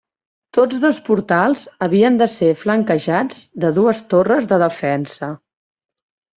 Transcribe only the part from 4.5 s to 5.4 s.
de defensa.